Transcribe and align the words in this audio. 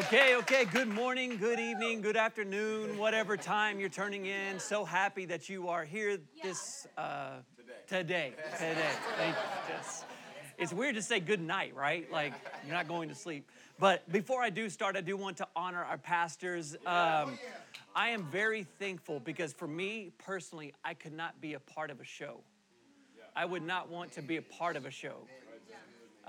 Okay, 0.00 0.34
okay. 0.36 0.64
Good 0.64 0.88
morning, 0.88 1.36
good 1.36 1.60
evening, 1.60 2.00
good 2.00 2.16
afternoon, 2.16 2.96
whatever 2.96 3.36
time 3.36 3.78
you're 3.78 3.90
turning 3.90 4.24
in. 4.24 4.58
So 4.58 4.82
happy 4.82 5.26
that 5.26 5.50
you 5.50 5.68
are 5.68 5.84
here 5.84 6.18
this 6.42 6.86
uh, 6.96 7.32
today. 7.86 8.32
Today. 8.54 8.88
Thank 9.18 9.36
you. 9.36 9.76
Just, 9.76 10.06
it's 10.56 10.72
weird 10.72 10.94
to 10.94 11.02
say 11.02 11.20
good 11.20 11.42
night, 11.42 11.76
right? 11.76 12.10
Like 12.10 12.32
you're 12.64 12.74
not 12.74 12.88
going 12.88 13.10
to 13.10 13.14
sleep. 13.14 13.46
But 13.78 14.10
before 14.10 14.42
I 14.42 14.48
do 14.48 14.70
start, 14.70 14.96
I 14.96 15.02
do 15.02 15.18
want 15.18 15.36
to 15.36 15.48
honor 15.54 15.84
our 15.84 15.98
pastors. 15.98 16.76
Um, 16.86 17.38
I 17.94 18.08
am 18.08 18.24
very 18.32 18.66
thankful 18.78 19.20
because 19.20 19.52
for 19.52 19.68
me 19.68 20.12
personally, 20.16 20.72
I 20.82 20.94
could 20.94 21.12
not 21.12 21.42
be 21.42 21.52
a 21.52 21.60
part 21.60 21.90
of 21.90 22.00
a 22.00 22.04
show. 22.04 22.40
I 23.36 23.44
would 23.44 23.62
not 23.62 23.90
want 23.90 24.12
to 24.12 24.22
be 24.22 24.38
a 24.38 24.42
part 24.42 24.76
of 24.76 24.86
a 24.86 24.90
show. 24.90 25.26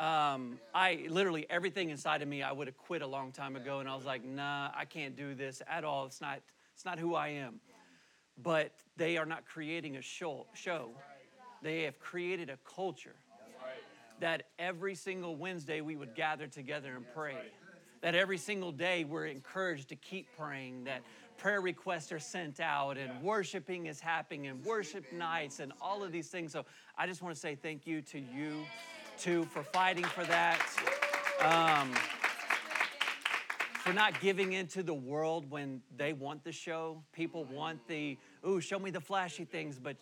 Um, 0.01 0.59
I 0.73 1.05
literally 1.09 1.45
everything 1.47 1.91
inside 1.91 2.23
of 2.23 2.27
me 2.27 2.41
I 2.41 2.51
would 2.51 2.65
have 2.65 2.77
quit 2.77 3.03
a 3.03 3.07
long 3.07 3.31
time 3.31 3.55
ago, 3.55 3.81
and 3.81 3.87
I 3.87 3.95
was 3.95 4.03
like, 4.03 4.25
nah, 4.25 4.71
I 4.75 4.85
can't 4.85 5.15
do 5.15 5.35
this 5.35 5.61
at 5.69 5.83
all. 5.83 6.07
It's 6.07 6.19
not, 6.19 6.39
it's 6.73 6.85
not 6.85 6.97
who 6.97 7.13
I 7.13 7.27
am. 7.27 7.59
But 8.41 8.71
they 8.97 9.17
are 9.17 9.27
not 9.27 9.45
creating 9.45 9.97
a 9.97 10.01
show. 10.01 10.47
show. 10.55 10.89
They 11.61 11.83
have 11.83 11.99
created 11.99 12.49
a 12.49 12.57
culture 12.65 13.15
that 14.19 14.47
every 14.57 14.95
single 14.95 15.35
Wednesday 15.35 15.81
we 15.81 15.95
would 15.95 16.15
gather 16.15 16.47
together 16.47 16.95
and 16.95 17.05
pray. 17.13 17.37
That 18.01 18.15
every 18.15 18.39
single 18.39 18.71
day 18.71 19.03
we're 19.03 19.27
encouraged 19.27 19.89
to 19.89 19.95
keep 19.95 20.25
praying. 20.35 20.85
That 20.85 21.03
prayer 21.37 21.61
requests 21.61 22.11
are 22.11 22.19
sent 22.19 22.59
out 22.59 22.97
and 22.97 23.21
worshiping 23.21 23.85
is 23.85 23.99
happening 23.99 24.47
and 24.47 24.65
worship 24.65 25.13
nights 25.13 25.59
and 25.59 25.71
all 25.79 26.03
of 26.03 26.11
these 26.11 26.29
things. 26.29 26.51
So 26.51 26.65
I 26.97 27.05
just 27.05 27.21
want 27.21 27.35
to 27.35 27.39
say 27.39 27.53
thank 27.53 27.85
you 27.85 28.01
to 28.01 28.19
you 28.19 28.65
for 29.21 29.61
fighting 29.61 30.03
for 30.03 30.23
that. 30.23 30.59
Um, 31.41 31.93
for 33.83 33.93
not 33.93 34.19
giving 34.19 34.53
into 34.53 34.81
the 34.81 34.93
world 34.93 35.49
when 35.49 35.81
they 35.95 36.11
want 36.13 36.43
the 36.43 36.51
show. 36.51 37.03
People 37.13 37.45
want 37.45 37.87
the, 37.87 38.17
ooh, 38.47 38.59
show 38.59 38.79
me 38.79 38.89
the 38.89 38.99
flashy 38.99 39.45
things, 39.45 39.77
but 39.77 39.95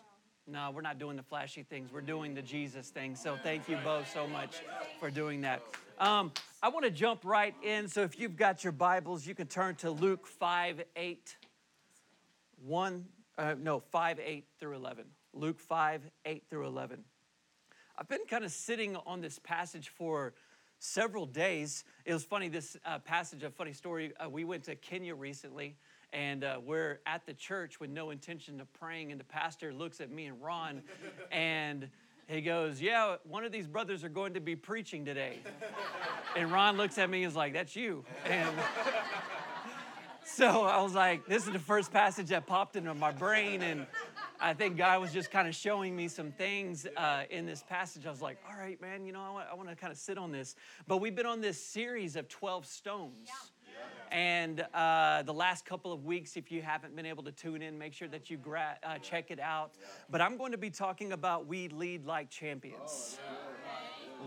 no, 0.47 0.71
we're 0.73 0.81
not 0.81 0.99
doing 0.99 1.17
the 1.17 1.23
flashy 1.23 1.63
things. 1.63 1.91
We're 1.91 1.99
doing 1.99 2.33
the 2.33 2.41
Jesus 2.41 2.89
thing. 2.89 3.15
So 3.15 3.37
thank 3.43 3.67
you 3.67 3.77
both 3.83 4.09
so 4.09 4.25
much 4.25 4.61
for 4.99 5.09
doing 5.09 5.41
that. 5.41 5.61
Um, 5.99 6.31
I 6.63 6.69
want 6.69 6.85
to 6.85 6.91
jump 6.91 7.25
right 7.25 7.55
in. 7.61 7.89
So 7.89 8.03
if 8.03 8.17
you've 8.17 8.37
got 8.37 8.63
your 8.63 8.73
Bibles, 8.73 9.27
you 9.27 9.35
can 9.35 9.47
turn 9.47 9.75
to 9.75 9.91
Luke 9.91 10.27
5 10.27 10.81
8, 10.95 11.37
1, 12.65 13.05
uh, 13.37 13.55
no, 13.59 13.79
5 13.79 14.19
8 14.19 14.45
through 14.59 14.75
11. 14.75 15.05
Luke 15.33 15.59
5 15.59 16.03
8 16.25 16.43
through 16.49 16.67
11. 16.67 17.03
I've 17.99 18.07
been 18.07 18.25
kind 18.29 18.45
of 18.45 18.51
sitting 18.53 18.95
on 19.05 19.19
this 19.19 19.39
passage 19.39 19.89
for 19.89 20.31
several 20.79 21.25
days. 21.25 21.83
It 22.05 22.13
was 22.13 22.23
funny, 22.23 22.47
this 22.47 22.77
uh, 22.85 22.99
passage, 22.99 23.43
a 23.43 23.49
funny 23.49 23.73
story. 23.73 24.13
Uh, 24.15 24.29
we 24.29 24.45
went 24.45 24.63
to 24.63 24.75
Kenya 24.75 25.13
recently, 25.13 25.75
and 26.13 26.45
uh, 26.45 26.61
we're 26.65 27.01
at 27.05 27.25
the 27.25 27.33
church 27.33 27.81
with 27.81 27.89
no 27.89 28.11
intention 28.11 28.61
of 28.61 28.71
praying, 28.71 29.11
and 29.11 29.19
the 29.19 29.25
pastor 29.25 29.73
looks 29.73 29.99
at 29.99 30.11
me 30.11 30.27
and 30.27 30.41
Ron, 30.41 30.81
and 31.29 31.89
he 32.27 32.39
goes, 32.39 32.81
Yeah, 32.81 33.17
one 33.27 33.43
of 33.43 33.51
these 33.51 33.67
brothers 33.67 34.05
are 34.05 34.09
going 34.09 34.33
to 34.35 34.39
be 34.39 34.55
preaching 34.55 35.03
today. 35.03 35.39
And 36.37 36.49
Ron 36.53 36.77
looks 36.77 36.97
at 36.97 37.09
me 37.09 37.23
and 37.23 37.29
is 37.29 37.35
like, 37.35 37.51
That's 37.51 37.75
you. 37.75 38.05
And 38.23 38.55
so 40.23 40.63
I 40.63 40.81
was 40.81 40.93
like, 40.93 41.25
This 41.25 41.47
is 41.47 41.51
the 41.51 41.59
first 41.59 41.91
passage 41.91 42.27
that 42.27 42.47
popped 42.47 42.77
into 42.77 42.93
my 42.93 43.11
brain, 43.11 43.61
and 43.61 43.85
I 44.41 44.53
think 44.53 44.77
God 44.77 45.01
was 45.01 45.11
just 45.11 45.31
kind 45.31 45.47
of 45.47 45.55
showing 45.55 45.95
me 45.95 46.07
some 46.07 46.31
things 46.31 46.87
uh, 46.95 47.23
in 47.29 47.45
this 47.45 47.61
passage. 47.61 48.05
I 48.05 48.09
was 48.09 48.21
like, 48.21 48.37
all 48.49 48.57
right, 48.57 48.79
man, 48.81 49.05
you 49.05 49.11
know, 49.11 49.21
I 49.21 49.29
want, 49.31 49.47
I 49.51 49.55
want 49.55 49.69
to 49.69 49.75
kind 49.75 49.91
of 49.91 49.97
sit 49.97 50.17
on 50.17 50.31
this. 50.31 50.55
But 50.87 50.97
we've 50.97 51.15
been 51.15 51.25
on 51.25 51.41
this 51.41 51.61
series 51.61 52.15
of 52.15 52.29
12 52.29 52.65
stones. 52.65 53.13
Yeah. 53.25 53.33
And 54.11 54.65
uh, 54.73 55.21
the 55.23 55.33
last 55.33 55.65
couple 55.65 55.91
of 55.91 56.05
weeks, 56.05 56.35
if 56.35 56.51
you 56.51 56.61
haven't 56.61 56.95
been 56.95 57.05
able 57.05 57.23
to 57.23 57.31
tune 57.31 57.61
in, 57.61 57.77
make 57.77 57.93
sure 57.93 58.07
that 58.07 58.29
you 58.29 58.37
gra- 58.37 58.77
uh, 58.83 58.97
check 58.97 59.29
it 59.29 59.39
out. 59.39 59.73
But 60.09 60.21
I'm 60.21 60.37
going 60.37 60.51
to 60.51 60.57
be 60.57 60.69
talking 60.69 61.11
about 61.11 61.45
we 61.45 61.67
lead 61.67 62.05
like 62.05 62.29
champions. 62.29 63.19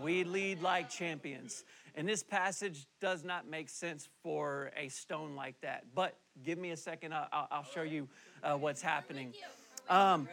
We 0.01 0.23
lead 0.23 0.61
like 0.61 0.89
champions. 0.89 1.65
And 1.95 2.07
this 2.07 2.23
passage 2.23 2.87
does 3.01 3.23
not 3.23 3.47
make 3.47 3.69
sense 3.69 4.07
for 4.23 4.71
a 4.77 4.89
stone 4.89 5.35
like 5.35 5.59
that. 5.61 5.83
But 5.93 6.17
give 6.43 6.57
me 6.57 6.71
a 6.71 6.77
second, 6.77 7.13
I'll, 7.13 7.47
I'll 7.51 7.65
show 7.65 7.83
you 7.83 8.07
uh, 8.41 8.55
what's 8.55 8.81
happening. 8.81 9.33
Um, 9.89 10.27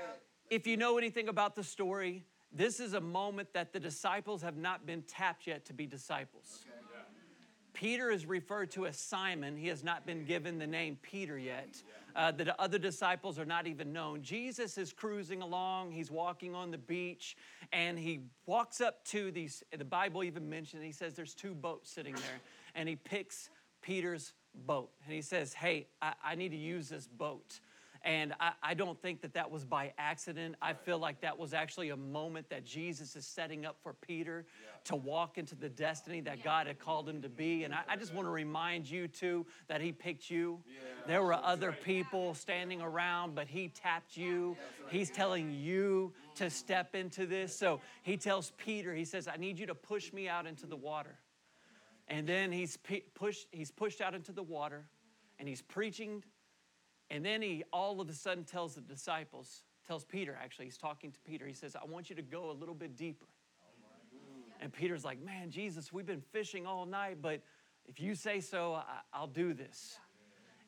if 0.48 0.66
you 0.66 0.76
know 0.76 0.98
anything 0.98 1.28
about 1.28 1.54
the 1.54 1.64
story, 1.64 2.24
this 2.52 2.80
is 2.80 2.94
a 2.94 3.00
moment 3.00 3.52
that 3.52 3.72
the 3.72 3.80
disciples 3.80 4.42
have 4.42 4.56
not 4.56 4.86
been 4.86 5.02
tapped 5.02 5.46
yet 5.46 5.64
to 5.66 5.72
be 5.72 5.86
disciples. 5.86 6.64
Peter 7.72 8.10
is 8.10 8.26
referred 8.26 8.70
to 8.72 8.86
as 8.86 8.98
Simon. 8.98 9.56
He 9.56 9.68
has 9.68 9.84
not 9.84 10.04
been 10.04 10.24
given 10.24 10.58
the 10.58 10.66
name 10.66 10.98
Peter 11.02 11.38
yet. 11.38 11.80
Uh, 12.16 12.32
the 12.32 12.60
other 12.60 12.78
disciples 12.78 13.38
are 13.38 13.44
not 13.44 13.68
even 13.68 13.92
known. 13.92 14.22
Jesus 14.22 14.76
is 14.76 14.92
cruising 14.92 15.42
along. 15.42 15.92
He's 15.92 16.10
walking 16.10 16.54
on 16.54 16.72
the 16.72 16.78
beach, 16.78 17.36
and 17.72 17.96
he 17.96 18.20
walks 18.46 18.80
up 18.80 19.04
to 19.06 19.30
these. 19.30 19.62
The 19.76 19.84
Bible 19.84 20.24
even 20.24 20.50
mentions. 20.50 20.82
He 20.82 20.92
says 20.92 21.14
there's 21.14 21.34
two 21.34 21.54
boats 21.54 21.90
sitting 21.90 22.14
there, 22.14 22.40
and 22.74 22.88
he 22.88 22.96
picks 22.96 23.50
Peter's 23.80 24.34
boat, 24.66 24.90
and 25.04 25.14
he 25.14 25.22
says, 25.22 25.54
"Hey, 25.54 25.86
I, 26.02 26.14
I 26.24 26.34
need 26.34 26.50
to 26.50 26.56
use 26.56 26.88
this 26.88 27.06
boat." 27.06 27.60
And 28.02 28.32
I, 28.40 28.52
I, 28.62 28.74
don't 28.74 29.00
think 29.00 29.20
that 29.20 29.34
that 29.34 29.50
was 29.50 29.64
by 29.64 29.92
accident. 29.98 30.54
I 30.62 30.72
feel 30.72 30.98
like 30.98 31.20
that 31.20 31.38
was 31.38 31.52
actually 31.52 31.90
a 31.90 31.96
moment 31.96 32.48
that 32.48 32.64
Jesus 32.64 33.14
is 33.14 33.26
setting 33.26 33.66
up 33.66 33.76
for 33.82 33.92
Peter 33.92 34.46
yeah. 34.62 34.70
to 34.84 34.96
walk 34.96 35.36
into 35.36 35.54
the 35.54 35.68
destiny 35.68 36.22
that 36.22 36.38
yeah. 36.38 36.44
God 36.44 36.66
had 36.66 36.78
called 36.78 37.06
him 37.06 37.20
to 37.20 37.28
be. 37.28 37.64
And 37.64 37.74
I, 37.74 37.80
I, 37.90 37.96
just 37.96 38.14
want 38.14 38.26
to 38.26 38.30
remind 38.30 38.88
you, 38.88 39.06
too, 39.06 39.44
that 39.68 39.82
He 39.82 39.92
picked 39.92 40.30
you. 40.30 40.60
Yeah. 40.66 40.80
There 41.06 41.22
were 41.22 41.34
other 41.34 41.72
people 41.72 42.32
standing 42.32 42.80
around, 42.80 43.34
but 43.34 43.48
He 43.48 43.68
tapped 43.68 44.16
you. 44.16 44.56
He's 44.88 45.10
telling 45.10 45.52
you 45.52 46.14
to 46.36 46.48
step 46.48 46.94
into 46.94 47.26
this. 47.26 47.54
So 47.54 47.82
He 48.02 48.16
tells 48.16 48.52
Peter, 48.56 48.94
He 48.94 49.04
says, 49.04 49.28
I 49.28 49.36
need 49.36 49.58
you 49.58 49.66
to 49.66 49.74
push 49.74 50.10
me 50.12 50.26
out 50.26 50.46
into 50.46 50.64
the 50.64 50.76
water. 50.76 51.18
And 52.10 52.26
then 52.26 52.50
he's, 52.50 52.76
pushed, 53.14 53.46
he's 53.52 53.70
pushed 53.70 54.00
out 54.00 54.14
into 54.14 54.32
the 54.32 54.42
water 54.42 54.88
and 55.38 55.48
he's 55.48 55.62
preaching 55.62 56.24
and 57.10 57.24
then 57.24 57.42
he 57.42 57.64
all 57.72 58.00
of 58.00 58.08
a 58.08 58.12
sudden 58.12 58.44
tells 58.44 58.74
the 58.74 58.80
disciples, 58.80 59.62
tells 59.86 60.04
Peter 60.04 60.38
actually, 60.40 60.66
he's 60.66 60.78
talking 60.78 61.10
to 61.10 61.18
Peter. 61.20 61.46
He 61.46 61.54
says, 61.54 61.76
I 61.76 61.84
want 61.84 62.10
you 62.10 62.16
to 62.16 62.22
go 62.22 62.50
a 62.50 62.52
little 62.52 62.74
bit 62.74 62.96
deeper. 62.96 63.26
And 64.60 64.72
Peter's 64.72 65.04
like, 65.04 65.20
Man, 65.22 65.50
Jesus, 65.50 65.92
we've 65.92 66.06
been 66.06 66.22
fishing 66.32 66.66
all 66.66 66.86
night, 66.86 67.18
but 67.20 67.40
if 67.86 67.98
you 67.98 68.14
say 68.14 68.40
so, 68.40 68.74
I, 69.12 69.20
will 69.20 69.26
do 69.26 69.54
this. 69.54 69.98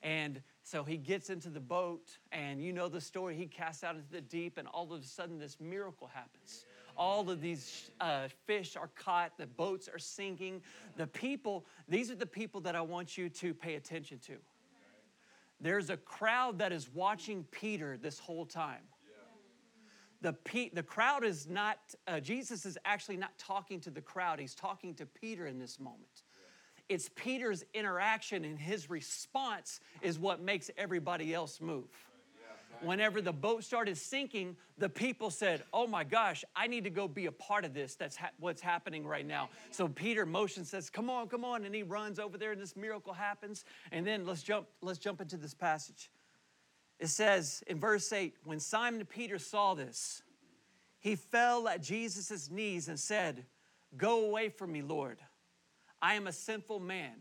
And 0.03 0.43
so 0.65 0.83
he 0.83 0.97
gets 0.97 1.31
into 1.31 1.49
the 1.49 1.61
boat, 1.61 2.19
and 2.33 2.61
you 2.61 2.73
know 2.73 2.89
the 2.89 3.01
story. 3.01 3.37
He 3.37 3.47
casts 3.47 3.85
out 3.85 3.95
into 3.95 4.11
the 4.11 4.21
deep, 4.21 4.59
and 4.59 4.67
all 4.69 4.93
of 4.93 5.01
a 5.01 5.07
sudden, 5.07 5.39
this 5.39 5.59
miracle 5.61 6.09
happens. 6.13 6.65
All 6.97 7.31
of 7.31 7.41
these 7.41 7.91
uh, 8.01 8.29
fish 8.47 8.77
are 8.77 8.91
caught, 8.97 9.39
the 9.39 9.47
boats 9.47 9.89
are 9.89 9.99
sinking. 9.99 10.63
The 10.97 11.07
people, 11.07 11.65
these 11.89 12.11
are 12.11 12.17
the 12.17 12.27
people 12.27 12.61
that 12.63 12.75
I 12.75 12.81
want 12.81 13.17
you 13.17 13.29
to 13.29 13.55
pay 13.55 13.75
attention 13.75 14.19
to. 14.27 14.37
There's 15.63 15.91
a 15.91 15.97
crowd 15.97 16.59
that 16.59 16.73
is 16.73 16.91
watching 16.93 17.45
Peter 17.53 17.97
this 17.97 18.19
whole 18.19 18.45
time. 18.45 18.83
The, 20.21 20.37
the 20.73 20.83
crowd 20.83 21.25
is 21.25 21.49
not, 21.49 21.79
uh, 22.07 22.21
Jesus 22.21 22.67
is 22.67 22.77
actually 22.85 23.17
not 23.17 23.37
talking 23.39 23.81
to 23.81 23.91
the 23.91 24.01
crowd, 24.01 24.39
he's 24.39 24.55
talking 24.55 24.95
to 24.97 25.07
Peter 25.07 25.47
in 25.47 25.59
this 25.59 25.81
moment. 25.81 26.25
It's 26.89 27.09
Peter's 27.15 27.65
interaction 27.75 28.45
and 28.45 28.59
his 28.59 28.91
response 28.91 29.81
is 30.01 30.19
what 30.19 30.41
makes 30.41 30.71
everybody 30.77 31.33
else 31.33 31.61
move 31.61 31.89
whenever 32.85 33.21
the 33.21 33.33
boat 33.33 33.65
started 33.65 33.97
sinking, 33.97 34.57
the 34.79 34.89
people 34.89 35.31
said, 35.31 35.63
Oh 35.73 35.87
my 35.87 36.05
gosh, 36.05 36.45
I 36.55 36.67
need 36.67 36.85
to 36.85 36.91
go 36.91 37.09
be 37.09 37.27
a 37.27 37.33
part 37.33 37.65
of 37.65 37.75
this. 37.75 37.95
That's 37.95 38.17
ha- 38.17 38.31
what's 38.39 38.61
happening 38.61 39.07
right 39.07 39.27
now. 39.27 39.49
So 39.71 39.89
Peter 39.89 40.27
motion 40.27 40.65
says, 40.65 40.91
Come 40.91 41.11
on, 41.11 41.29
come 41.29 41.45
on. 41.45 41.65
And 41.65 41.75
he 41.75 41.83
runs 41.83 42.19
over 42.19 42.39
there, 42.39 42.53
and 42.53 42.61
this 42.61 42.77
miracle 42.77 43.13
happens. 43.13 43.65
And 43.91 44.07
then 44.07 44.27
let's 44.27 44.43
jump, 44.43 44.67
let's 44.81 44.99
jump 44.99 45.21
into 45.21 45.37
this 45.37 45.55
passage. 45.55 46.11
It 46.99 47.09
says 47.09 47.63
in 47.67 47.81
verse 47.81 48.13
8, 48.13 48.37
when 48.45 48.61
Simon 48.61 49.05
Peter 49.07 49.39
saw 49.39 49.75
this, 49.75 50.23
he 51.01 51.17
fell 51.17 51.67
at 51.67 51.83
Jesus' 51.83 52.51
knees 52.51 52.89
and 52.89 52.99
said, 52.99 53.45
Go 53.97 54.27
away 54.27 54.49
from 54.49 54.73
me, 54.73 54.83
Lord. 54.83 55.19
I 56.01 56.15
am 56.15 56.27
a 56.27 56.33
sinful 56.33 56.81
man. 56.81 57.15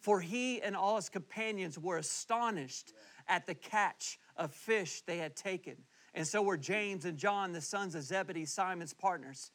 For 0.00 0.20
he 0.20 0.60
and 0.60 0.76
all 0.76 0.96
his 0.96 1.08
companions 1.08 1.78
were 1.78 1.96
astonished 1.96 2.92
at 3.28 3.46
the 3.46 3.54
catch 3.54 4.18
of 4.36 4.52
fish 4.52 5.02
they 5.02 5.18
had 5.18 5.36
taken. 5.36 5.76
And 6.14 6.26
so 6.26 6.42
were 6.42 6.56
James 6.56 7.04
and 7.04 7.16
John, 7.16 7.52
the 7.52 7.60
sons 7.60 7.94
of 7.94 8.02
Zebedee, 8.02 8.44
Simon's 8.44 8.92
partners. 8.92 9.50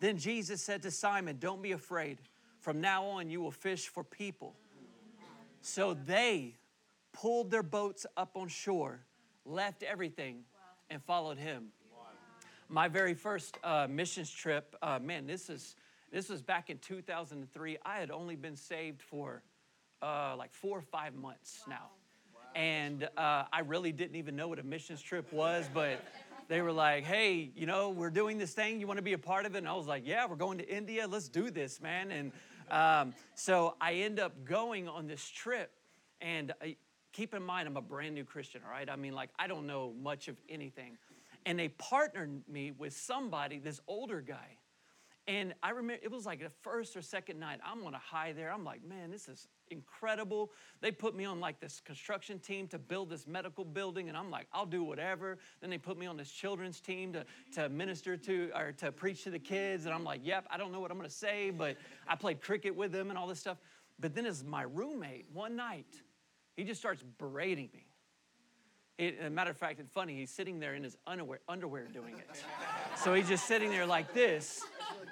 Then 0.00 0.18
Jesus 0.18 0.62
said 0.62 0.82
to 0.82 0.90
Simon, 0.90 1.36
Don't 1.38 1.62
be 1.62 1.72
afraid. 1.72 2.18
From 2.58 2.80
now 2.80 3.04
on, 3.04 3.30
you 3.30 3.40
will 3.40 3.50
fish 3.50 3.88
for 3.88 4.04
people. 4.04 4.54
So 5.60 5.94
they 5.94 6.56
pulled 7.12 7.50
their 7.50 7.62
boats 7.62 8.04
up 8.16 8.36
on 8.36 8.48
shore, 8.48 9.00
left 9.44 9.82
everything, 9.82 10.44
and 10.90 11.02
followed 11.02 11.38
him. 11.38 11.68
My 12.68 12.88
very 12.88 13.14
first 13.14 13.58
uh, 13.62 13.86
missions 13.88 14.30
trip, 14.30 14.74
uh, 14.82 14.98
man, 15.00 15.26
this 15.26 15.50
is 15.50 15.76
this 16.10 16.28
was 16.28 16.42
back 16.42 16.68
in 16.68 16.78
2003. 16.78 17.78
I 17.84 17.96
had 17.98 18.10
only 18.10 18.36
been 18.36 18.56
saved 18.56 19.00
for 19.00 19.42
uh, 20.02 20.34
like 20.36 20.52
four 20.52 20.78
or 20.78 20.82
five 20.82 21.14
months 21.14 21.62
now. 21.66 21.90
And 22.54 23.08
uh, 23.16 23.44
I 23.52 23.60
really 23.66 23.92
didn't 23.92 24.16
even 24.16 24.36
know 24.36 24.48
what 24.48 24.58
a 24.58 24.62
missions 24.62 25.00
trip 25.00 25.32
was, 25.32 25.64
but 25.72 26.04
they 26.48 26.60
were 26.60 26.72
like, 26.72 27.04
hey, 27.04 27.50
you 27.56 27.66
know, 27.66 27.90
we're 27.90 28.10
doing 28.10 28.38
this 28.38 28.52
thing. 28.52 28.80
You 28.80 28.86
want 28.86 28.98
to 28.98 29.02
be 29.02 29.14
a 29.14 29.18
part 29.18 29.46
of 29.46 29.54
it? 29.54 29.58
And 29.58 29.68
I 29.68 29.74
was 29.74 29.86
like, 29.86 30.06
yeah, 30.06 30.26
we're 30.26 30.36
going 30.36 30.58
to 30.58 30.68
India. 30.68 31.06
Let's 31.06 31.28
do 31.28 31.50
this, 31.50 31.80
man. 31.80 32.10
And 32.10 32.32
um, 32.70 33.14
so 33.34 33.74
I 33.80 33.94
end 33.94 34.20
up 34.20 34.44
going 34.44 34.88
on 34.88 35.06
this 35.06 35.26
trip. 35.28 35.70
And 36.20 36.52
I, 36.60 36.76
keep 37.12 37.34
in 37.34 37.42
mind, 37.42 37.68
I'm 37.68 37.76
a 37.76 37.82
brand 37.82 38.14
new 38.14 38.24
Christian, 38.24 38.62
all 38.64 38.70
right? 38.70 38.88
I 38.88 38.96
mean, 38.96 39.12
like, 39.12 39.30
I 39.38 39.46
don't 39.46 39.66
know 39.66 39.92
much 40.02 40.28
of 40.28 40.36
anything. 40.48 40.96
And 41.44 41.58
they 41.58 41.68
partnered 41.68 42.42
me 42.48 42.72
with 42.72 42.96
somebody, 42.96 43.58
this 43.58 43.80
older 43.86 44.20
guy. 44.20 44.56
And 45.28 45.54
I 45.62 45.70
remember 45.70 46.02
it 46.02 46.10
was 46.10 46.26
like 46.26 46.40
the 46.40 46.50
first 46.62 46.96
or 46.96 47.02
second 47.02 47.38
night. 47.38 47.60
I'm 47.64 47.84
on 47.84 47.94
a 47.94 47.98
high 47.98 48.32
there. 48.32 48.52
I'm 48.52 48.64
like, 48.64 48.84
man, 48.84 49.10
this 49.10 49.28
is 49.28 49.46
incredible. 49.70 50.50
They 50.80 50.90
put 50.90 51.14
me 51.14 51.24
on 51.24 51.38
like 51.38 51.60
this 51.60 51.80
construction 51.80 52.40
team 52.40 52.66
to 52.68 52.78
build 52.78 53.08
this 53.08 53.26
medical 53.28 53.64
building, 53.64 54.08
and 54.08 54.16
I'm 54.16 54.30
like, 54.32 54.48
I'll 54.52 54.66
do 54.66 54.82
whatever. 54.82 55.38
Then 55.60 55.70
they 55.70 55.78
put 55.78 55.96
me 55.96 56.06
on 56.06 56.16
this 56.16 56.30
children's 56.30 56.80
team 56.80 57.12
to, 57.12 57.24
to 57.54 57.68
minister 57.68 58.16
to 58.16 58.50
or 58.56 58.72
to 58.72 58.90
preach 58.90 59.22
to 59.22 59.30
the 59.30 59.38
kids, 59.38 59.84
and 59.84 59.94
I'm 59.94 60.02
like, 60.02 60.22
yep, 60.24 60.44
I 60.50 60.56
don't 60.56 60.72
know 60.72 60.80
what 60.80 60.90
I'm 60.90 60.96
gonna 60.96 61.08
say, 61.08 61.50
but 61.50 61.76
I 62.08 62.16
played 62.16 62.40
cricket 62.40 62.74
with 62.74 62.90
them 62.90 63.10
and 63.10 63.18
all 63.18 63.28
this 63.28 63.38
stuff. 63.38 63.58
But 64.00 64.16
then 64.16 64.26
as 64.26 64.42
my 64.42 64.62
roommate, 64.62 65.26
one 65.32 65.54
night, 65.54 65.86
he 66.56 66.64
just 66.64 66.80
starts 66.80 67.04
berating 67.18 67.70
me. 67.72 67.86
It, 68.98 69.18
as 69.20 69.26
a 69.26 69.30
matter 69.30 69.50
of 69.50 69.56
fact, 69.56 69.80
it's 69.80 69.90
funny, 69.90 70.16
he's 70.16 70.30
sitting 70.30 70.60
there 70.60 70.74
in 70.74 70.84
his 70.84 70.96
underwear, 71.06 71.40
underwear 71.48 71.86
doing 71.86 72.14
it. 72.18 72.42
So 72.96 73.14
he's 73.14 73.28
just 73.28 73.46
sitting 73.46 73.70
there 73.70 73.86
like 73.86 74.12
this, 74.12 74.62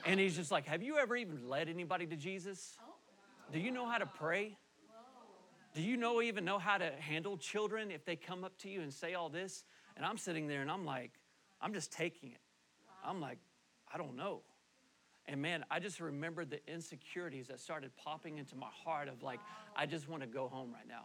and 0.05 0.19
he's 0.19 0.37
just 0.37 0.50
like, 0.50 0.67
Have 0.67 0.82
you 0.82 0.99
ever 0.99 1.17
even 1.17 1.49
led 1.49 1.69
anybody 1.69 2.06
to 2.06 2.17
Jesus? 2.17 2.76
Do 3.52 3.58
you 3.58 3.70
know 3.70 3.87
how 3.87 3.99
to 3.99 4.06
pray? 4.06 4.56
Do 5.75 5.82
you 5.82 5.97
know 5.97 6.20
even 6.20 6.44
know 6.44 6.58
how 6.58 6.79
to 6.79 6.91
handle 6.99 7.37
children 7.37 7.91
if 7.91 8.05
they 8.05 8.17
come 8.17 8.43
up 8.44 8.58
to 8.58 8.69
you 8.69 8.81
and 8.81 8.93
say 8.93 9.14
all 9.14 9.29
this? 9.29 9.64
And 9.97 10.05
I'm 10.05 10.19
sitting 10.19 10.49
there 10.49 10.62
and 10.62 10.70
I'm 10.70 10.85
like, 10.85 11.12
I'm 11.61 11.73
just 11.73 11.93
taking 11.93 12.32
it. 12.32 12.41
I'm 13.05 13.20
like, 13.20 13.38
I 13.93 13.99
don't 13.99 14.17
know. 14.17 14.41
And 15.26 15.41
man, 15.41 15.64
I 15.70 15.79
just 15.79 16.00
remembered 16.00 16.50
the 16.50 16.61
insecurities 16.73 17.49
that 17.49 17.61
started 17.61 17.93
popping 17.96 18.38
into 18.38 18.56
my 18.56 18.70
heart 18.85 19.08
of 19.08 19.23
like, 19.23 19.38
I 19.76 19.87
just 19.87 20.08
want 20.08 20.23
to 20.23 20.29
go 20.29 20.49
home 20.49 20.73
right 20.73 20.88
now. 20.88 21.05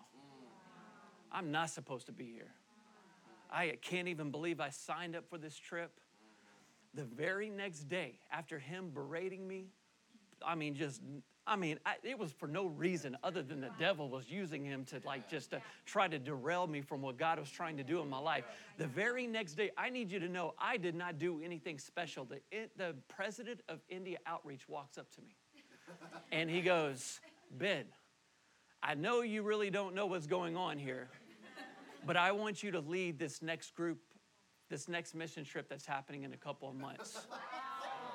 I'm 1.31 1.51
not 1.51 1.69
supposed 1.69 2.07
to 2.07 2.11
be 2.11 2.25
here. 2.25 2.51
I 3.51 3.77
can't 3.81 4.07
even 4.07 4.31
believe 4.31 4.59
I 4.59 4.69
signed 4.69 5.15
up 5.15 5.29
for 5.29 5.37
this 5.37 5.55
trip. 5.55 5.99
The 6.95 7.03
very 7.03 7.49
next 7.49 7.89
day, 7.89 8.19
after 8.31 8.57
him 8.57 8.89
berating 8.93 9.47
me, 9.47 9.67
I 10.45 10.55
mean, 10.55 10.75
just, 10.75 11.01
I 11.45 11.55
mean, 11.57 11.77
I, 11.85 11.95
it 12.03 12.17
was 12.17 12.31
for 12.31 12.47
no 12.47 12.67
reason 12.67 13.17
other 13.21 13.43
than 13.43 13.59
the 13.59 13.71
devil 13.77 14.09
was 14.09 14.29
using 14.29 14.63
him 14.63 14.85
to, 14.85 15.01
like, 15.05 15.29
just 15.29 15.51
to 15.51 15.61
try 15.85 16.07
to 16.07 16.17
derail 16.17 16.67
me 16.67 16.81
from 16.81 17.01
what 17.01 17.17
God 17.17 17.37
was 17.37 17.49
trying 17.49 17.75
to 17.77 17.83
do 17.83 18.01
in 18.01 18.09
my 18.09 18.19
life. 18.19 18.45
The 18.77 18.87
very 18.87 19.27
next 19.27 19.55
day, 19.55 19.71
I 19.77 19.89
need 19.89 20.09
you 20.09 20.19
to 20.19 20.29
know 20.29 20.53
I 20.57 20.77
did 20.77 20.95
not 20.95 21.17
do 21.19 21.41
anything 21.43 21.79
special. 21.79 22.25
The, 22.25 22.39
the 22.77 22.95
president 23.09 23.61
of 23.67 23.79
India 23.89 24.17
Outreach 24.25 24.67
walks 24.69 24.97
up 24.97 25.11
to 25.15 25.21
me 25.21 25.35
and 26.31 26.49
he 26.49 26.61
goes, 26.61 27.19
Ben, 27.51 27.85
I 28.81 28.95
know 28.95 29.21
you 29.21 29.43
really 29.43 29.69
don't 29.69 29.95
know 29.95 30.05
what's 30.05 30.27
going 30.27 30.55
on 30.55 30.77
here, 30.77 31.09
but 32.05 32.15
I 32.15 32.31
want 32.31 32.63
you 32.63 32.71
to 32.71 32.79
lead 32.79 33.19
this 33.19 33.41
next 33.41 33.75
group, 33.75 33.99
this 34.69 34.87
next 34.87 35.15
mission 35.15 35.43
trip 35.43 35.69
that's 35.69 35.85
happening 35.85 36.23
in 36.23 36.33
a 36.33 36.37
couple 36.37 36.69
of 36.69 36.75
months. 36.75 37.25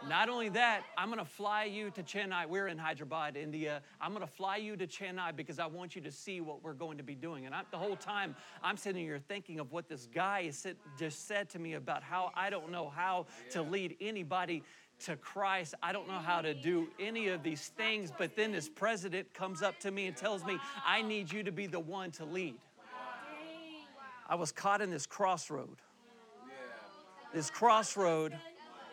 Not 0.08 0.31
only 0.31 0.49
that, 0.50 0.82
I'm 0.97 1.08
going 1.08 1.19
to 1.19 1.31
fly 1.31 1.64
you 1.64 1.91
to 1.91 2.02
Chennai. 2.02 2.47
We're 2.49 2.69
in 2.69 2.79
Hyderabad, 2.79 3.37
India. 3.37 3.82
I'm 4.00 4.12
going 4.12 4.26
to 4.26 4.32
fly 4.32 4.56
you 4.56 4.75
to 4.76 4.87
Chennai 4.87 5.37
because 5.37 5.58
I 5.58 5.67
want 5.67 5.94
you 5.94 6.00
to 6.02 6.11
see 6.11 6.41
what 6.41 6.62
we're 6.62 6.73
going 6.73 6.97
to 6.97 7.05
be 7.05 7.14
doing. 7.14 7.44
And 7.44 7.55
I, 7.55 7.62
the 7.70 7.76
whole 7.76 7.97
time, 7.97 8.35
I'm 8.62 8.79
sitting 8.79 9.05
here 9.05 9.20
thinking 9.29 9.61
of 9.61 9.73
what 9.73 9.88
this 9.88 10.06
guy 10.06 10.50
just 10.99 11.29
said 11.29 11.50
to 11.50 11.58
me 11.58 11.75
about 11.75 12.02
how 12.02 12.32
I 12.35 12.49
don't 12.49 12.70
know 12.70 12.88
how 12.88 13.26
to 13.50 13.62
lead 13.62 13.97
anybody 14.00 14.62
to 15.00 15.17
Christ. 15.17 15.75
I 15.82 15.93
don't 15.93 16.08
know 16.08 16.19
how 16.19 16.41
to 16.41 16.55
do 16.55 16.88
any 16.99 17.29
of 17.29 17.43
these 17.43 17.69
things. 17.69 18.11
But 18.17 18.37
then 18.37 18.52
this 18.52 18.70
president 18.70 19.35
comes 19.35 19.62
up 19.62 19.79
to 19.81 19.91
me 19.91 20.06
and 20.06 20.17
tells 20.17 20.44
me, 20.44 20.58
I 20.87 21.02
need 21.02 21.31
you 21.31 21.43
to 21.43 21.52
be 21.52 21.67
the 21.67 21.81
one 21.81 22.11
to 22.12 22.25
lead. 22.25 22.56
I 24.26 24.35
was 24.37 24.50
caught 24.50 24.81
in 24.81 24.91
this 24.91 25.06
crossroad. 25.06 25.76
This 27.32 27.49
crossroad 27.49 28.37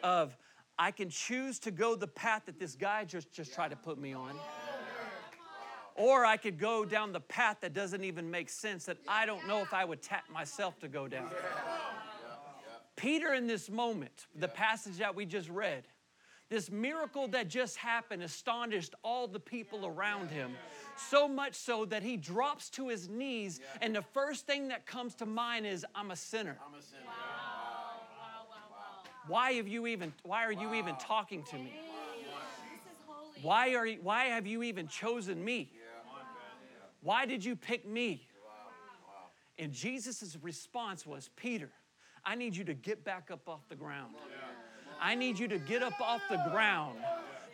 of 0.04 0.38
I 0.78 0.92
can 0.92 1.10
choose 1.10 1.58
to 1.60 1.72
go 1.72 1.96
the 1.96 2.08
path 2.08 2.44
that 2.46 2.60
this 2.60 2.76
guy 2.76 3.04
just, 3.04 3.32
just 3.32 3.54
tried 3.54 3.70
to 3.70 3.76
put 3.76 3.98
me 3.98 4.14
on. 4.14 4.36
Or 5.96 6.24
I 6.24 6.38
could 6.38 6.60
go 6.60 6.86
down 6.86 7.12
the 7.12 7.20
path 7.20 7.58
that 7.62 7.74
doesn't 7.74 8.04
even 8.04 8.30
make 8.30 8.50
sense, 8.50 8.86
that 8.86 8.98
I 9.08 9.26
don't 9.26 9.48
know 9.48 9.64
if 9.64 9.74
I 9.74 9.84
would 9.84 10.04
tap 10.04 10.26
myself 10.32 10.78
to 10.82 10.88
go 10.88 11.08
down. 11.08 11.32
Peter, 12.96 13.34
in 13.34 13.48
this 13.48 13.72
moment, 13.72 14.28
the 14.36 14.48
passage 14.48 14.98
that 14.98 15.16
we 15.16 15.26
just 15.26 15.50
read, 15.50 15.88
this 16.50 16.70
miracle 16.72 17.28
that 17.30 17.48
just 17.48 17.76
happened 17.78 18.22
astonished 18.22 18.94
all 19.04 19.28
the 19.28 19.40
people 19.40 19.88
around 19.88 20.30
him. 20.30 20.52
So 20.96 21.28
much 21.28 21.56
so 21.56 21.86
that 21.86 22.04
he 22.04 22.16
drops 22.18 22.70
to 22.72 22.88
his 22.88 23.10
knees, 23.10 23.60
and 23.82 23.96
the 23.96 24.02
first 24.02 24.46
thing 24.46 24.68
that 24.68 24.86
comes 24.86 25.16
to 25.16 25.26
mind 25.26 25.66
is, 25.66 25.84
I'm 25.96 26.12
a 26.12 26.16
sinner. 26.16 26.58
I'm 26.66 26.78
a 26.78 26.82
sinner. 26.82 27.02
Why 29.28 29.54
have 29.54 29.68
you 29.68 29.88
even 29.88 30.14
why 30.24 30.46
are 30.46 30.52
you 30.52 30.74
even 30.74 30.96
talking 30.96 31.44
to 31.44 31.56
me? 31.56 31.74
Why 33.42 33.76
are 33.76 33.86
you, 33.86 34.00
why 34.02 34.26
have 34.26 34.48
you 34.48 34.64
even 34.64 34.88
chosen 34.88 35.44
me? 35.44 35.72
Why 37.02 37.26
did 37.26 37.46
you 37.46 37.56
pick 37.56 37.88
me? 37.88 38.28
And 39.60 39.72
Jesus' 39.72 40.38
response 40.42 41.06
was, 41.06 41.30
Peter, 41.36 41.70
I 42.26 42.36
need 42.36 42.56
you 42.56 42.64
to 42.66 42.74
get 42.74 43.04
back 43.04 43.30
up 43.32 43.48
off 43.48 43.68
the 43.70 43.76
ground. 43.76 44.16
I 45.00 45.16
need 45.16 45.38
you 45.38 45.48
to 45.48 45.60
get 45.60 45.84
up 45.84 46.00
off 46.02 46.22
the 46.30 46.44
ground 46.52 46.98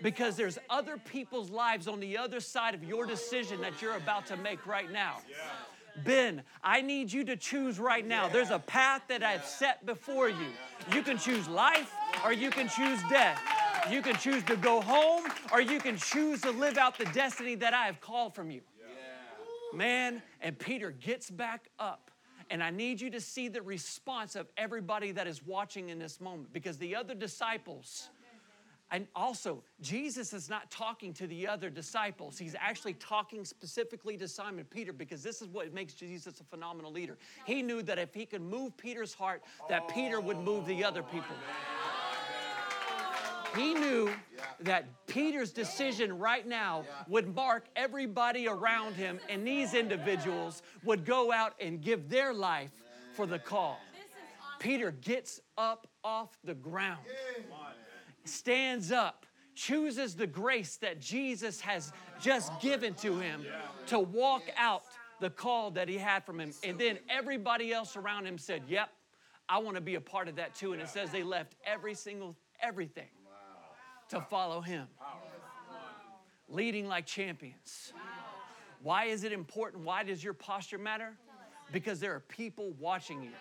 because 0.02 0.36
there's 0.36 0.58
other 0.70 0.98
people's 0.98 1.50
lives 1.50 1.88
on 1.88 2.00
the 2.00 2.18
other 2.18 2.40
side 2.40 2.74
of 2.74 2.84
your 2.84 3.06
decision 3.06 3.62
that 3.62 3.82
you're 3.82 3.96
about 3.96 4.26
to 4.28 4.38
make 4.38 4.66
right 4.66 4.92
now. 4.92 5.18
Ben, 6.04 6.42
I 6.64 6.82
need 6.82 7.12
you 7.12 7.24
to 7.26 7.36
choose 7.36 7.80
right 7.80 8.06
now. 8.06 8.28
There's 8.28 8.50
a 8.50 8.60
path 8.60 9.04
that 9.10 9.24
I've 9.24 9.46
set 9.46 9.86
before 9.86 10.30
you. 10.30 10.48
You 10.94 11.04
can 11.04 11.18
choose 11.18 11.48
life 11.48 11.94
or 12.26 12.34
you 12.34 12.50
can 12.50 12.68
choose 12.68 13.00
death. 13.10 13.40
You 13.90 14.02
can 14.02 14.16
choose 14.16 14.44
to 14.44 14.56
go 14.56 14.82
home 14.82 15.26
or 15.52 15.62
you 15.62 15.80
can 15.80 15.98
choose 15.98 16.42
to 16.42 16.52
live 16.52 16.78
out 16.78 16.98
the 16.98 17.06
destiny 17.06 17.56
that 17.56 17.74
I 17.74 17.86
have 17.86 18.02
called 18.02 18.34
from 18.34 18.50
you. 18.50 18.62
Man, 19.74 20.22
and 20.42 20.58
Peter 20.58 20.92
gets 20.92 21.30
back 21.30 21.70
up 21.80 22.12
and 22.50 22.64
I 22.64 22.70
need 22.70 23.02
you 23.02 23.10
to 23.12 23.22
see 23.22 23.48
the 23.48 23.62
response 23.62 24.36
of 24.36 24.48
everybody 24.58 25.12
that 25.12 25.28
is 25.28 25.46
watching 25.46 25.90
in 25.90 26.00
this 26.00 26.20
moment 26.20 26.54
because 26.54 26.78
the 26.78 26.96
other 26.96 27.16
disciples, 27.16 28.10
and 28.94 29.08
also, 29.16 29.64
Jesus 29.82 30.34
is 30.34 30.52
not 30.52 30.70
talking 30.70 31.14
to 31.14 31.26
the 31.26 31.48
other 31.48 31.72
disciples. 31.72 32.38
He's 32.38 32.56
actually 32.60 32.94
talking 32.94 33.44
specifically 33.44 34.18
to 34.18 34.28
Simon 34.28 34.66
Peter 34.70 34.94
because 34.94 35.24
this 35.24 35.42
is 35.42 35.48
what 35.48 35.74
makes 35.74 35.96
Jesus 35.96 36.40
a 36.40 36.44
phenomenal 36.44 36.92
leader. 36.92 37.18
He 37.46 37.64
knew 37.64 37.82
that 37.82 37.98
if 37.98 38.14
he 38.14 38.28
could 38.28 38.44
move 38.44 38.78
Peter's 38.78 39.16
heart, 39.16 39.42
that 39.68 39.88
Peter 39.88 40.22
would 40.22 40.38
move 40.38 40.68
the 40.68 40.84
other 40.84 41.02
people. 41.02 41.36
He 43.56 43.74
knew 43.74 44.12
that 44.60 44.86
Peter's 45.08 45.52
decision 45.52 46.20
right 46.20 46.48
now 46.48 46.86
would 47.08 47.34
mark 47.36 47.66
everybody 47.76 48.48
around 48.48 48.94
him, 48.94 49.20
and 49.28 49.46
these 49.46 49.74
individuals 49.74 50.62
would 50.84 51.04
go 51.04 51.32
out 51.32 51.56
and 51.60 51.82
give 51.82 52.10
their 52.10 52.32
life 52.32 52.72
for 53.14 53.26
the 53.26 53.40
call. 53.40 53.80
Peter 54.60 54.92
gets 54.92 55.42
up 55.58 55.88
off 56.04 56.38
the 56.44 56.54
ground, 56.54 57.00
stands 58.26 58.92
up, 58.92 59.26
chooses 59.56 60.16
the 60.16 60.28
grace 60.28 60.78
that 60.78 61.00
Jesus 61.00 61.62
has 61.62 61.92
just 62.20 62.60
given 62.62 62.94
to 62.96 63.20
him 63.20 63.46
to 63.88 64.00
walk 64.00 64.44
out 64.58 64.84
the 65.20 65.30
call 65.30 65.72
that 65.72 65.88
he 65.88 65.98
had 65.98 66.26
from 66.26 66.40
him. 66.40 66.52
And 66.64 66.78
then 66.78 67.00
everybody 67.10 67.72
else 67.72 67.96
around 67.96 68.26
him 68.26 68.38
said, 68.38 68.64
Yep, 68.68 68.90
I 69.48 69.60
want 69.60 69.76
to 69.76 69.82
be 69.82 69.96
a 69.96 70.02
part 70.02 70.28
of 70.28 70.36
that 70.38 70.56
too. 70.56 70.74
And 70.74 70.82
it 70.82 70.90
says 70.90 71.12
they 71.12 71.24
left 71.24 71.56
every 71.66 71.94
single, 71.94 72.36
everything 72.62 73.10
to 74.10 74.22
follow 74.22 74.62
him. 74.62 74.88
Leading 76.50 76.88
like 76.88 77.06
champions. 77.06 77.94
Why 78.82 79.06
is 79.06 79.24
it 79.24 79.32
important? 79.32 79.84
Why 79.84 80.04
does 80.04 80.24
your 80.24 80.34
posture 80.34 80.78
matter? 80.78 81.14
Because 81.72 82.00
there 82.00 82.14
are 82.14 82.20
people 82.20 82.74
watching 82.80 83.24
you. 83.24 83.32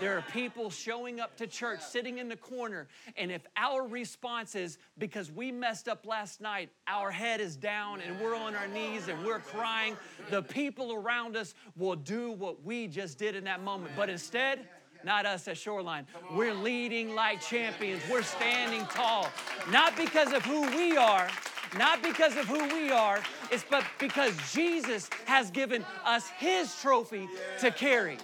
There 0.00 0.16
are 0.16 0.22
people 0.32 0.70
showing 0.70 1.20
up 1.20 1.36
to 1.38 1.46
church, 1.46 1.80
sitting 1.80 2.18
in 2.18 2.28
the 2.28 2.36
corner, 2.36 2.86
and 3.16 3.30
if 3.32 3.46
our 3.56 3.86
response 3.86 4.54
is 4.54 4.78
because 4.98 5.30
we 5.32 5.50
messed 5.50 5.88
up 5.88 6.06
last 6.06 6.40
night, 6.40 6.70
our 6.86 7.10
head 7.10 7.40
is 7.40 7.56
down 7.56 8.00
and 8.00 8.20
we're 8.20 8.36
on 8.36 8.54
our 8.54 8.68
knees 8.68 9.08
and 9.08 9.24
we're 9.24 9.38
crying, 9.38 9.96
the 10.30 10.42
people 10.42 10.92
around 10.92 11.36
us 11.36 11.54
will 11.76 11.96
do 11.96 12.32
what 12.32 12.62
we 12.64 12.86
just 12.86 13.18
did 13.18 13.34
in 13.34 13.44
that 13.44 13.62
moment. 13.62 13.92
But 13.96 14.10
instead, 14.10 14.68
not 15.04 15.24
us 15.24 15.48
at 15.48 15.56
Shoreline. 15.56 16.06
We're 16.32 16.54
leading 16.54 17.14
like 17.14 17.40
champions. 17.40 18.02
We're 18.10 18.22
standing 18.22 18.84
tall, 18.86 19.28
not 19.70 19.96
because 19.96 20.32
of 20.32 20.44
who 20.44 20.62
we 20.76 20.96
are, 20.96 21.28
Not 21.76 22.02
because 22.02 22.36
of 22.36 22.46
who 22.46 22.62
we 22.74 22.90
are, 22.90 23.20
it's 23.50 23.64
but 23.68 23.84
because 23.98 24.32
Jesus 24.52 25.10
has 25.26 25.50
given 25.50 25.84
us 26.04 26.28
his 26.38 26.74
trophy 26.80 27.28
to 27.60 27.70
carry. 27.70 28.18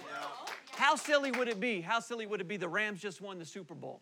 How 0.75 0.95
silly 0.95 1.31
would 1.31 1.47
it 1.47 1.59
be? 1.59 1.81
How 1.81 1.99
silly 1.99 2.25
would 2.25 2.41
it 2.41 2.47
be? 2.47 2.57
The 2.57 2.67
Rams 2.67 3.01
just 3.01 3.21
won 3.21 3.39
the 3.39 3.45
Super 3.45 3.75
Bowl. 3.75 4.01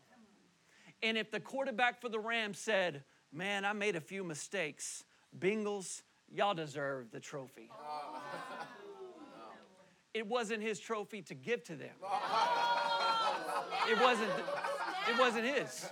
And 1.03 1.17
if 1.17 1.31
the 1.31 1.39
quarterback 1.39 1.99
for 1.99 2.09
the 2.09 2.19
Rams 2.19 2.59
said, 2.59 3.03
Man, 3.33 3.63
I 3.63 3.73
made 3.73 3.95
a 3.95 4.01
few 4.01 4.23
mistakes, 4.23 5.05
Bengals, 5.37 6.01
y'all 6.29 6.53
deserve 6.53 7.11
the 7.11 7.19
trophy. 7.19 7.69
It 10.13 10.27
wasn't 10.27 10.61
his 10.61 10.77
trophy 10.77 11.21
to 11.21 11.33
give 11.33 11.63
to 11.63 11.75
them. 11.75 11.95
It 13.89 13.97
wasn't, 14.01 14.29
it 15.09 15.17
wasn't 15.17 15.45
his. 15.45 15.89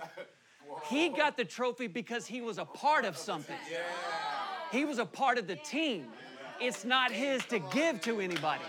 He 0.88 1.08
got 1.08 1.38
the 1.38 1.44
trophy 1.44 1.86
because 1.86 2.26
he 2.26 2.42
was 2.42 2.58
a 2.58 2.66
part 2.66 3.06
of 3.06 3.16
something. 3.16 3.56
He 4.70 4.84
was 4.84 4.98
a 4.98 5.06
part 5.06 5.38
of 5.38 5.46
the 5.46 5.56
team. 5.56 6.06
It's 6.60 6.84
not 6.84 7.10
his 7.10 7.44
to 7.46 7.58
give 7.58 8.02
to 8.02 8.20
anybody. 8.20 8.62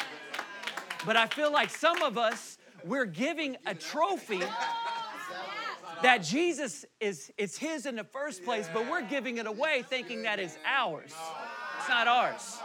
But 1.05 1.15
I 1.15 1.27
feel 1.27 1.51
like 1.51 1.69
some 1.69 2.01
of 2.01 2.17
us, 2.17 2.57
we're 2.83 3.05
giving 3.05 3.57
a 3.65 3.73
trophy 3.73 4.41
that 6.01 6.19
Jesus 6.19 6.85
is 6.99 7.31
it's 7.37 7.57
his 7.57 7.85
in 7.85 7.95
the 7.95 8.03
first 8.03 8.43
place, 8.43 8.67
but 8.73 8.89
we're 8.89 9.07
giving 9.07 9.37
it 9.37 9.45
away 9.45 9.83
thinking 9.87 10.23
that 10.23 10.39
is 10.39 10.57
ours. 10.65 11.13
It's 11.79 11.89
not 11.89 12.07
ours. 12.07 12.59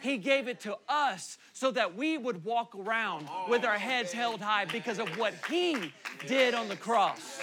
He 0.00 0.18
gave 0.18 0.48
it 0.48 0.60
to 0.60 0.76
us 0.88 1.38
so 1.54 1.70
that 1.70 1.96
we 1.96 2.18
would 2.18 2.44
walk 2.44 2.74
around 2.74 3.28
with 3.48 3.64
our 3.64 3.78
heads 3.78 4.12
held 4.12 4.40
high 4.40 4.66
because 4.66 4.98
of 4.98 5.08
what 5.16 5.32
he 5.48 5.92
did 6.26 6.52
on 6.52 6.68
the 6.68 6.76
cross. 6.76 7.40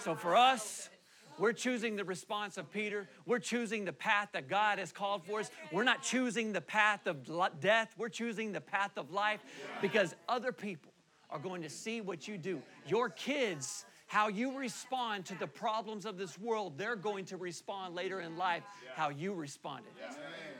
So 0.00 0.14
for 0.14 0.36
us, 0.36 0.90
we're 1.38 1.52
choosing 1.52 1.96
the 1.96 2.04
response 2.04 2.58
of 2.58 2.70
Peter. 2.70 3.08
We're 3.26 3.38
choosing 3.38 3.84
the 3.84 3.92
path 3.92 4.30
that 4.32 4.48
God 4.48 4.78
has 4.78 4.92
called 4.92 5.24
for 5.24 5.40
us. 5.40 5.50
We're 5.72 5.84
not 5.84 6.02
choosing 6.02 6.52
the 6.52 6.60
path 6.60 7.06
of 7.06 7.28
death. 7.60 7.94
We're 7.96 8.08
choosing 8.08 8.52
the 8.52 8.60
path 8.60 8.92
of 8.96 9.10
life 9.10 9.40
because 9.80 10.14
other 10.28 10.52
people 10.52 10.92
are 11.30 11.38
going 11.38 11.62
to 11.62 11.70
see 11.70 12.00
what 12.00 12.28
you 12.28 12.38
do. 12.38 12.62
Your 12.86 13.08
kids 13.08 13.84
how 14.06 14.28
you 14.28 14.56
respond 14.56 15.24
to 15.26 15.34
the 15.38 15.46
problems 15.46 16.06
of 16.06 16.16
this 16.16 16.38
world, 16.38 16.74
they're 16.76 16.96
going 16.96 17.24
to 17.24 17.36
respond 17.36 17.94
later 17.94 18.20
in 18.20 18.36
life 18.36 18.62
how 18.94 19.08
you 19.08 19.34
responded. 19.34 19.92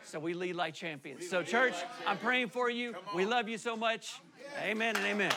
So 0.03 0.19
we 0.19 0.35
lead 0.35 0.57
like 0.57 0.75
champions. 0.75 1.29
So, 1.29 1.43
church, 1.43 1.75
I'm 2.07 2.19
praying 2.19 2.49
for 2.49 2.69
you. 2.69 2.95
We 3.15 3.25
love 3.25 3.49
you 3.49 3.59
so 3.59 3.77
much. 3.77 4.21
Amen 4.61 4.97
and 4.97 5.05
amen. 5.07 5.33